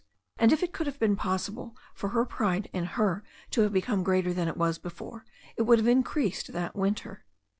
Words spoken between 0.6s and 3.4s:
it could have been possible for her pride in her